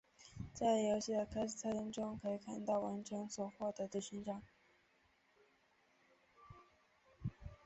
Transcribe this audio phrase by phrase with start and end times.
[0.51, 4.41] 在游戏的开始菜单中可以看到完成所获得的勋章。